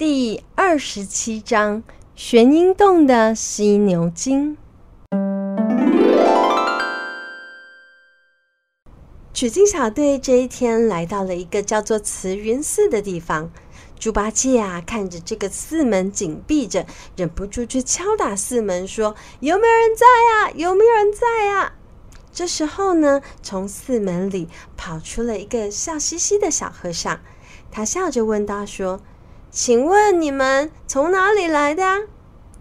[0.00, 1.82] 第二十七章：
[2.14, 4.56] 玄阴洞的犀牛精。
[9.34, 13.50] 取经小队这一天来到了一个叫做慈云寺的地方。
[13.98, 20.50] 猪八戒啊，看着这个寺门紧闭着，忍不住去敲打寺门，说：“有没有人在啊？
[20.54, 21.74] 有没有人在啊？”
[22.32, 24.48] 这时候呢，从寺门里
[24.78, 27.20] 跑出了一个笑嘻嘻的小和尚，
[27.70, 29.02] 他笑着问道：“说，
[29.50, 32.08] 请问你们从哪里来的？”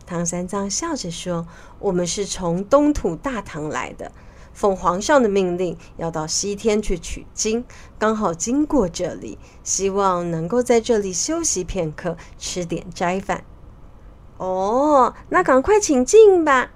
[0.05, 1.47] 唐三藏笑着说
[1.79, 4.11] ：“我们是从东土大唐来的。”
[4.51, 7.63] 奉皇上的命令，要到西天去取经，
[7.97, 13.45] 刚好经过这里，希望能够在这里休息片刻，吃点斋饭。
[14.37, 16.71] 哦，那赶快请进吧。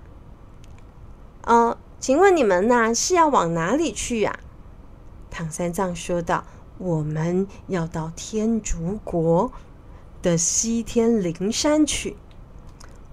[1.45, 4.39] 哦，请问你们呐是要往哪里去呀？
[5.29, 6.45] 唐三藏说道
[6.77, 9.51] ：“我们要到天竺国
[10.23, 12.17] 的西天灵山去。”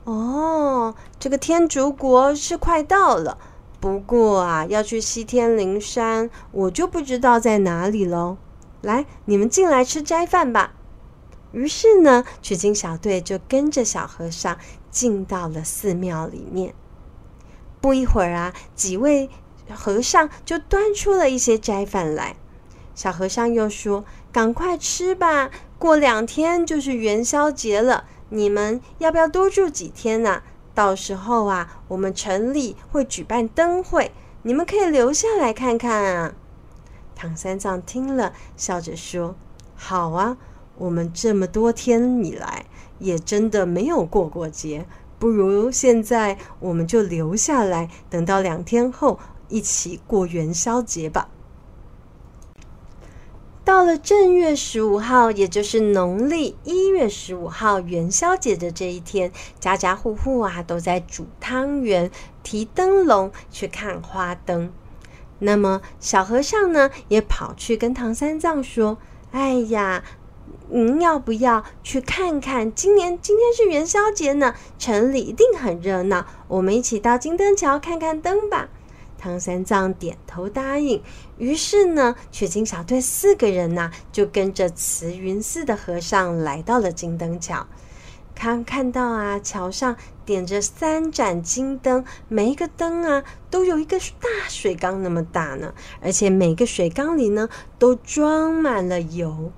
[0.05, 3.37] 哦，这个天竺国是快到了。
[3.79, 8.39] 不过啊，要去西天灵山，我就不知道在哪里喽。
[8.81, 10.73] 来，你们进来吃斋饭吧。
[11.53, 14.57] 于是呢，取经小队就跟着小和尚
[14.91, 16.75] 进到了寺庙里面。
[17.81, 19.29] 不一会儿啊，几位
[19.69, 22.37] 和尚就端出了一些斋饭来。
[23.01, 30.43] 小和尚又说：“赶快吃吧，过两天就是元宵节了，你们要不要多住几天呢？”
[30.77, 34.13] 到时候啊，我们城里会举办灯会，
[34.43, 36.35] 你们可以留下来看看啊。
[37.17, 39.35] 唐三藏听了，笑着说
[39.75, 40.37] ：“好啊，
[40.77, 42.67] 我们这么多天以来
[42.99, 44.87] 也真的没有过过节，
[45.19, 51.31] 不如现在我们就留下来，等到两天后一起过元宵节吧。”
[53.63, 59.31] 到了正月十五号，也就是农历一月十五号元宵节的这一天，
[59.61, 62.11] 家家户户啊都在煮汤圆、
[62.43, 64.73] 提灯笼去看花灯。
[65.39, 68.99] 那么小和尚呢，也跑去跟唐三藏说
[69.31, 70.03] ：“哎呀，
[70.71, 72.75] 您要不要去看看？
[72.75, 78.71] 今年今天是元宵节呢，城里一定很热闹，我们一起到金灯桥看看灯吧。”
[79.21, 81.03] 唐三藏点头答应，
[81.37, 87.67] 于是呢，取经小队四个人呢、啊，就跟着慈云寺的和尚来到了金灯桥。
[88.35, 89.95] 看看到啊，桥上
[90.25, 99.53] 点着三盏金灯，每一个灯啊，都有一个大水缸那么大呢，而且每个水缸里呢，都装满了油。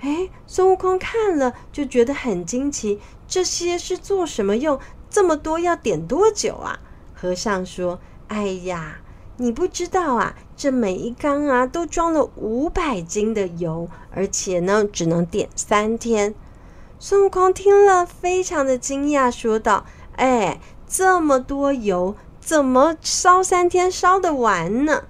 [0.00, 4.80] 哎，孙悟空看了就觉得很惊奇，这些是做什么用？
[5.08, 6.80] 这么多要点多久啊？
[7.14, 8.00] 和尚说。
[8.30, 8.98] 哎呀，
[9.38, 10.36] 你不知道啊！
[10.56, 16.32] 这每一缸啊都装了五百斤的油，而且呢只能点三天。
[17.00, 25.02] 孙悟空听了非常的惊讶，说道：“哎，这么多油，怎么烧三天烧得完呢？”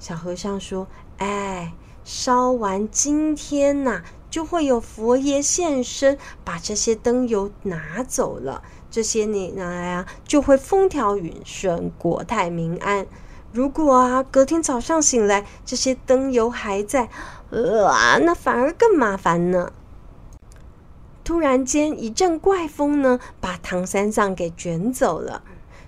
[0.00, 0.86] 小和尚说
[1.18, 13.06] ：“哎，烧完今天呐、就会有佛爷现身，把这些灯油拿走了。”这些年来啊，就会风调雨顺，国泰民安。
[13.52, 17.08] 如果啊，隔天早上醒来，这些灯油还在，
[17.50, 19.72] 呃，那反而更麻烦呢。
[21.24, 25.42] 突然间，一阵怪风呢，把唐三藏给卷走了。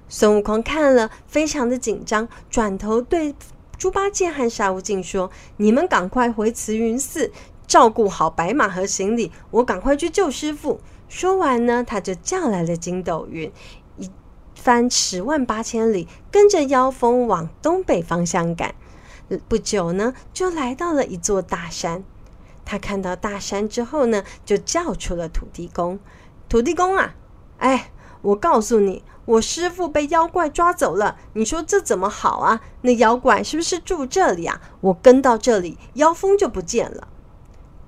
[0.08, 3.34] 孙悟空看了，非常的紧张，转头对
[3.78, 7.32] 猪八戒和沙悟净说：“你们赶快回慈云寺，
[7.66, 13.50] 照顾好白马和行李，我赶快去救师傅。”说完呢，他就叫来了筋斗云，
[13.98, 14.08] 一
[14.54, 18.76] 番十万八千里，跟着妖风往东北方向赶。
[19.48, 22.04] 不久呢，就来到了一座大山。
[22.64, 25.98] 他看到大山之后呢，就叫出了土地公
[26.48, 27.16] ：“土地公啊，
[27.58, 27.90] 哎，
[28.22, 31.18] 我告诉你，我师傅被妖怪抓走了。
[31.32, 32.60] 你说这怎么好啊？
[32.82, 34.60] 那妖怪是不是住这里啊？
[34.80, 37.08] 我跟到这里，妖风就不见了。”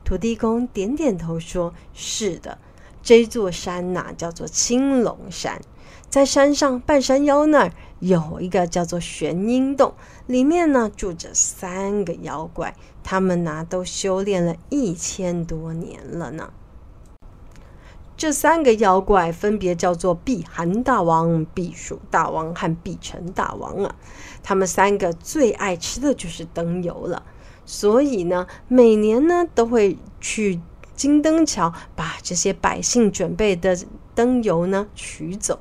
[0.04, 2.58] 土地公点点头说：“是的。”
[3.02, 5.60] 这座山呐、叫做青龙山，
[6.08, 9.94] 在山上半山腰那儿有一个叫做玄阴洞，
[10.26, 16.52] 里面呢住着三个妖怪，他们呢都修炼了一千多年了呢。
[18.16, 23.96] 这三个妖怪分别叫做避寒大王、避暑大王和避尘大王啊，
[24.44, 27.24] 他们三个最爱吃的就是灯油了，
[27.66, 30.60] 所以呢，每年呢都会去。
[30.94, 33.76] 金灯桥把这些百姓准备的
[34.14, 35.58] 灯油呢取走，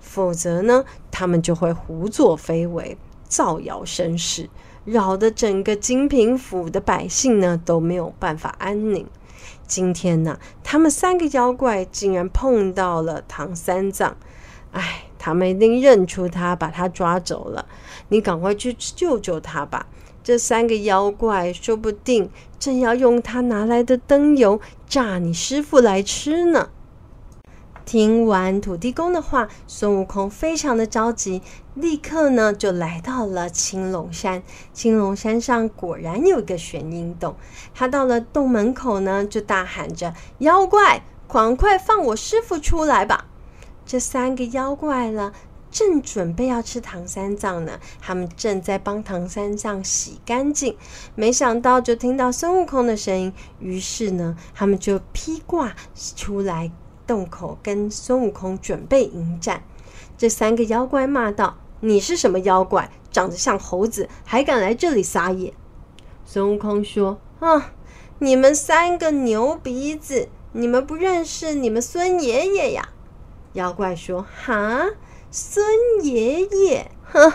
[0.00, 2.96] 否则呢，他们就会胡作非为，
[3.28, 4.48] 造谣生事，
[4.84, 9.06] 扰得整个金平府的百姓呢都没有办法安宁。
[9.66, 14.16] 今天呢，他们三个妖怪竟然碰到了唐三藏。
[14.72, 17.66] 哎，他们一定认出他，把他抓走了。
[18.08, 19.86] 你赶快去救救他吧！
[20.22, 26.70] 这三个妖怪说不定正要用他拿来的灯油炸你师傅来吃呢。
[27.84, 31.42] 听完土地公的话，孙悟空非常的着急，
[31.74, 34.44] 立刻呢就来到了青龙山。
[34.72, 37.34] 青龙山上果然有一个玄阴洞，
[37.74, 43.26] 他到了洞门口呢，就大喊着：“妖怪，赶快放我师傅出来吧！”
[43.84, 45.32] 这三个妖怪呢，
[45.72, 50.76] 正准备要吃唐三藏呢，他们正在帮唐三藏洗干净，
[51.16, 55.74] 没想到就听到孙悟空的声音，于是呢，他们就披挂
[56.14, 56.70] 出来。
[57.04, 59.64] 洞口跟孙悟空准备迎战，
[60.16, 62.90] 这三个妖怪骂道：“你是什么妖怪？
[63.10, 65.52] 长得像猴子，还敢来这里撒野？”
[66.24, 67.72] 孙悟空说：“啊，
[68.20, 72.90] 你们三个牛鼻子，你们不认识你们孙爷爷呀？”
[73.54, 74.86] 妖怪说：“哈，
[75.34, 75.64] 孙
[76.02, 76.90] 爷爷？
[77.10, 77.32] 哼，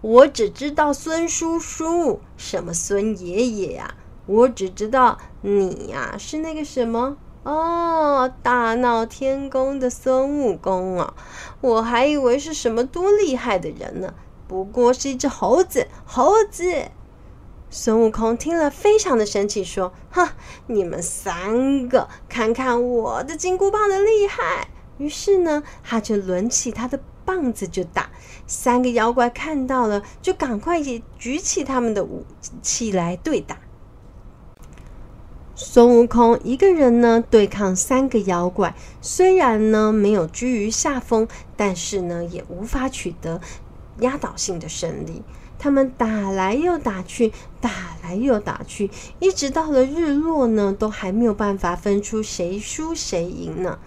[0.00, 3.94] 我只知道孙叔叔，什么孙爷爷呀？
[4.26, 11.14] 我只知道你呀，是那个什么。”哦，大闹天宫的孙悟空啊！
[11.60, 14.12] 我还以为是什么多厉害的人呢，
[14.48, 15.86] 不过是一只猴子。
[16.04, 16.90] 猴子！
[17.70, 20.30] 孙悟空听了，非常的生气，说：“哼，
[20.66, 24.66] 你们三个，看看我的金箍棒的厉害！”
[24.98, 28.08] 于是呢，他就抡起他的棒子就打。
[28.46, 32.24] 三个妖怪看到了，就赶快也举起他们的武
[32.62, 33.58] 器来对打。
[35.56, 41.26] 孙悟空一个人呢，对抗三个妖怪，虽然呢没有居于下风，
[41.56, 43.40] 但是呢也无法取得
[44.00, 45.22] 压倒性的胜利。
[45.58, 47.32] 他们打来又打去，
[47.62, 47.70] 打
[48.02, 53.78] 来又打去，一直到了日落呢，都还没有办法分出谁输谁赢呢。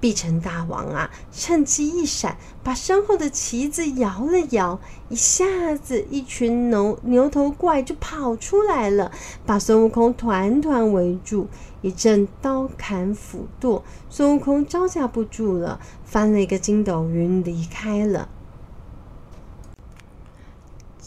[0.00, 4.78] 碧城大王啊，趁机一闪，把身后的旗子摇了摇，
[5.08, 9.10] 一下子一群牛牛头怪就跑出来了，
[9.44, 11.48] 把孙悟空团团围住。
[11.80, 18.28] 一阵刀砍斧剁，孙悟空招架不住了，翻了一个筋斗云离开了。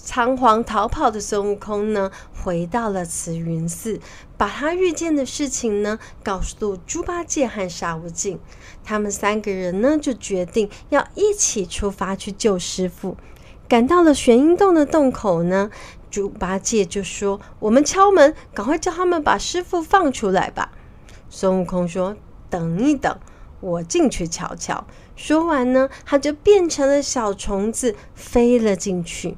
[0.03, 2.11] 仓皇逃跑的孙悟空呢，
[2.43, 3.99] 回到了慈云寺，
[4.35, 8.39] 把他遇见的事情呢，告诉猪八戒和沙悟净。
[8.83, 13.15] 他们三个人呢，就决定要一起出发去救师傅。
[13.69, 15.69] 赶到了玄阴洞的洞口呢，
[16.09, 20.71] 猪八戒就说：“我们敲门，赶快叫他们把师傅放出来吧。”
[21.29, 22.17] 孙悟空说
[22.49, 23.17] ：“等一等，
[23.61, 29.37] 我进去瞧瞧。”说完呢，他就变成了小虫子，飞了进去。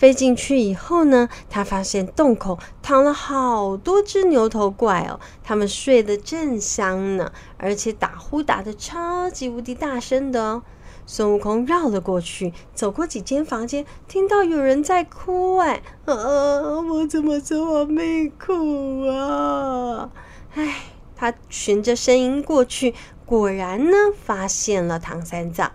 [0.00, 10.62] 飞进去以后呢，他发现洞口躺了好多只牛头怪哦，他们睡得正香呢，而且打呼打得超级无敌大声的哦。
[11.04, 20.08] 孙悟空绕了过去，走过几间房间，听到有人在哭哎，啊，我怎么这么命苦啊？
[20.54, 20.76] 哎，
[21.14, 22.94] 他循着声音过去，
[23.26, 25.70] 果然呢，发现了唐三藏。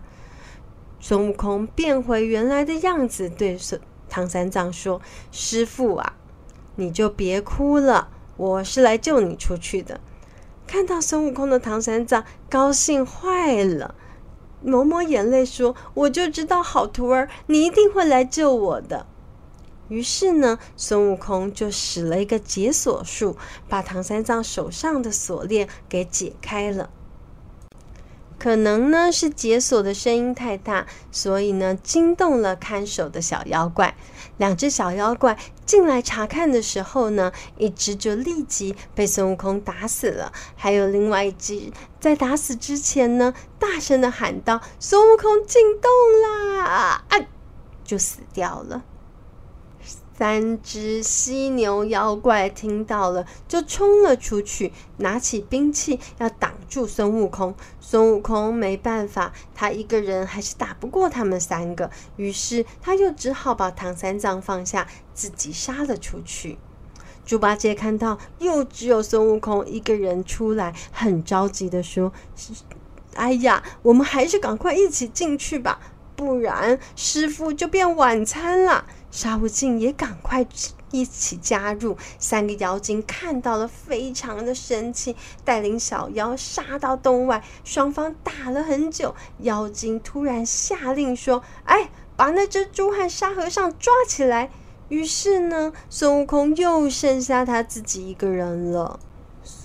[0.99, 3.79] 孙悟空变回原来的样子，对孙。
[4.15, 6.13] 唐三藏说：“师傅啊，
[6.75, 8.07] 你就别哭了，
[8.37, 9.99] 我是来救你出去的。”
[10.65, 13.93] 看到孙悟空的唐三藏高兴坏了，
[14.61, 19.05] 抹抹眼泪说：“我就知道好徒儿，你一定会来救我的。”
[19.89, 23.35] 于是呢，孙悟空就使了一个解锁术，
[23.67, 26.89] 把唐三藏手上的锁链给解开了。
[28.37, 33.95] 可能呢是解锁的声音太大，所以呢惊动了看守的小妖怪。
[34.37, 45.89] 两只小妖怪进来查看的时候呢，一只就立即被孙悟空打死了，还有另外一只在打死之前呢，大声的喊道：“孙悟空进洞
[46.21, 46.65] 啦！”
[47.09, 47.25] 啊，
[47.85, 48.83] 就死掉了。
[50.17, 57.53] 三只犀牛妖怪听到了，就冲了出去，拿起兵器要挡住孙悟空。
[57.81, 66.57] 孙悟空没办法，他一个人还是打不过他们三个，于是他又只好把唐三藏放下，自己杀了出去。
[67.25, 72.13] 猪八戒看到又只有孙悟空一个人出来，很着急地说
[73.15, 75.79] ：“哎呀，我们还是赶快一起进去吧，
[76.15, 80.45] 不然师傅就变晚餐了。”沙悟净也赶快
[80.91, 89.15] 一起加入，三个妖精看到了，非常的生气，带领小妖杀到洞外，双方打了很久。
[89.39, 94.51] 妖精突然下令说：“哎，把那只猪和沙和尚抓起来！”
[94.89, 98.99] 于是呢，孙悟空又剩下他自己一个人了。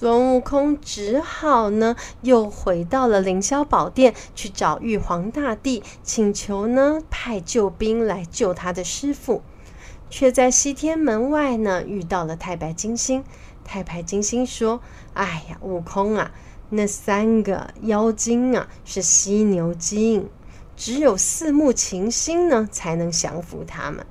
[0.01, 9.43] 孙悟空只好呢，又回到了凌霄宝殿去找玉皇大帝，请求呢派救兵来救他的师傅，
[10.09, 13.23] 却在西天门外呢遇到了太白金星。
[13.63, 14.81] 太白金星说
[15.13, 16.33] ：“哎呀，悟空啊，
[16.71, 20.31] 那三个妖精啊是犀牛精，
[20.79, 24.07] 只有四目琴心呢才能降服他们。”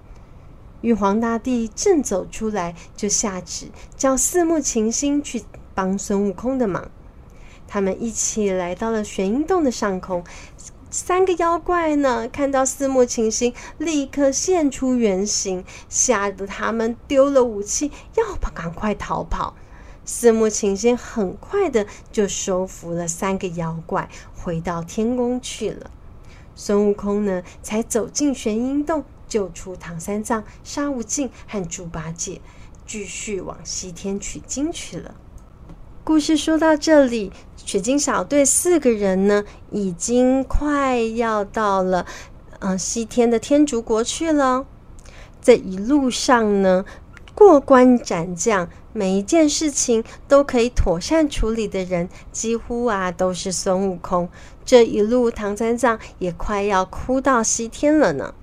[0.82, 5.44] 玉皇大帝正走出来，就下旨叫四目琴心去。
[5.80, 6.92] 帮孙悟空的忙，
[7.66, 10.26] 他们一起来到了玄阴洞的上空。
[10.90, 19.56] 三个妖怪呢，看到四目琴心，立刻现出原形，吓得他们丢了武器，要不赶快逃跑。
[20.04, 25.90] 四目琴心很快的就收服了三个妖怪，回到天宫去了。
[26.56, 32.42] 孙悟空呢，才走进玄阴洞，救出唐三藏、沙悟净和猪八戒，
[32.86, 35.16] 继续往西天取经去了。
[36.10, 42.08] 故事说到这里，水晶小队四个人呢，已经快要到了，
[42.58, 44.66] 嗯、西天的天竺国去了。
[45.40, 46.84] 这一路上呢，
[47.36, 54.30] 过关斩将，每一件事情都可以妥善处理的人，几乎啊都是孙悟空。
[54.66, 58.34] 这一路，唐三藏也快要哭到西天了呢。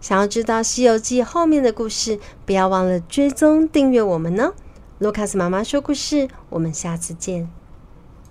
[0.00, 4.54] 想要知道《西游记》后面的故事，不要忘了追踪订阅我们呢。
[5.00, 7.50] 卢卡斯妈妈说故事，我们下次见。